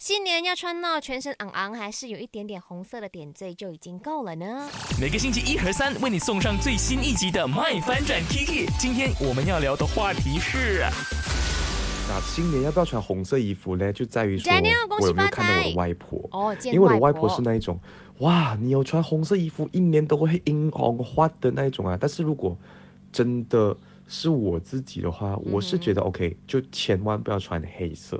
[0.00, 4.66] 新年要穿到全身昂昂，还是有一点点红色的点缀就已经够了呢？
[4.98, 8.66] 每个星期一和三为你送上最新一集的《麦翻转 Kiki》。
[8.80, 10.86] 今天我们要聊的话题是。
[12.08, 13.92] 那新年要不要穿红色衣服呢？
[13.92, 14.50] 就在于说
[14.98, 16.26] 我有没有看到我的外婆。
[16.32, 17.78] 哦，见因为我的外婆婆是那一种，
[18.20, 21.98] 哇，你有穿红色衣服，一年都会樱红花的那一种啊。
[22.00, 22.56] 但是如果
[23.12, 23.76] 真的
[24.08, 28.18] 是我自己的话，我是嗯觉得 OK，就千万不要穿黑色。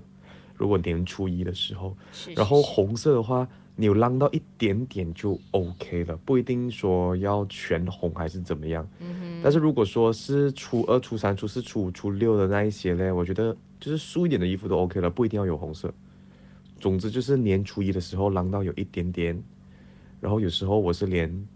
[0.60, 8.86] 如果年初一的时候，是然后红色的话，你有浪到一点点就 OK 了，不一定说要全红还是怎么样。
[8.98, 15.90] 嗯但是如果说是初二、初三、初四、初五、初六的那一些呢，我觉得就是素一点的衣服都 OK 了，不一定要有红色。
[16.78, 19.42] 总之就是年初一的时候浪到有一点点，
[20.20, 21.48] 然后有时候我是连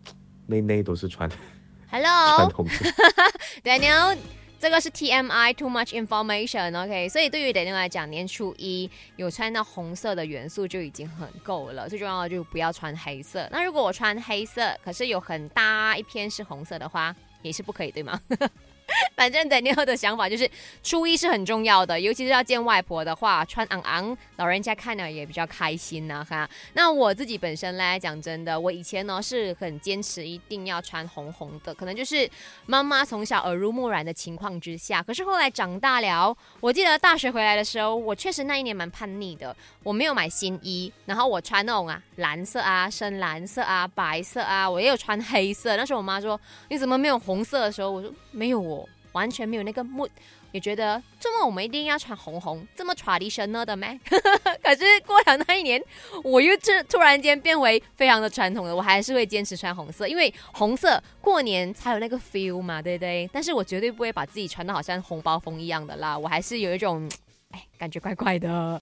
[0.46, 1.28] 内内都是穿
[1.88, 2.86] 穿 Hello 红色。
[3.62, 4.16] Daniel。
[4.64, 11.86] 这个是 TMI too much information，OK，、所以对于 Daniel 来讲，年初一有穿到红色的元素就已经很够了。
[11.86, 13.46] 最重要的就不要穿黑色。
[13.52, 18.18] 那如果我穿黑色，可是有很大一片是红色的话，也是不可以，对吗？
[19.14, 20.50] 反正 Daniel 的想法就是，
[20.82, 26.48] 初一是很重要的，尤其是要见外婆的话，穿昂昂，老人家看了也比较开心呐、哈。
[26.72, 32.28] 那我自己本身嘞，讲真的，我以前呢是很坚持一定要穿红红的，可能就是
[32.66, 35.02] 妈妈从小耳濡目染的情况之下。
[35.02, 45.76] 可是后来长大了，我记得大学回来的时候，我确实那一年蛮叛逆的，我没有买新衣，然后我穿那种啊蓝色啊、深蓝色啊、白色啊，我也有穿黑色。
[45.76, 50.10] 那时候我妈说你怎么没有红色的时候，我说没有哦，完全没有那个 mood。
[50.52, 53.98] 也觉得这么我们一定要穿红红，这么 traditional 的咩？
[54.62, 55.82] 可是过了那一年，
[56.22, 63.28] 我又突突然间变为非常的传统的，我还是会坚持穿红色，因为红色过年才有那个 feel 嘛，对不对？
[63.32, 67.10] 但是我绝对不会把自己穿的好像红包风一样的啦，我还是有一种，
[67.50, 68.48] 哎，感觉怪怪的。